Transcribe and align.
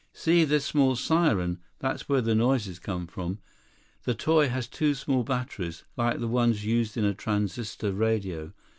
"See 0.13 0.45
this 0.45 0.65
small 0.65 0.95
siren? 0.95 1.59
That's 1.77 2.09
where 2.09 2.21
the 2.21 2.33
noises 2.33 2.79
come 2.79 3.05
from. 3.05 3.37
The 4.05 4.15
toy 4.15 4.49
has 4.49 4.67
two 4.67 4.95
small 4.95 5.21
batteries, 5.23 5.83
like 5.95 6.19
the 6.19 6.27
ones 6.27 6.65
used 6.65 6.97
in 6.97 7.05
a 7.05 7.13
transistor 7.13 7.93
radio. 7.93 8.51